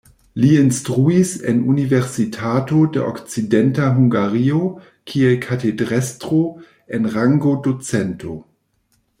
Li 0.43 0.47
instruis 0.59 1.33
en 1.51 1.59
Universitato 1.73 2.79
de 2.95 3.03
Okcidenta 3.11 3.91
Hungario 3.99 4.63
kiel 5.13 5.37
katedrestro 5.47 6.43
en 6.99 7.09
rango 7.19 7.55
docento. 7.69 8.35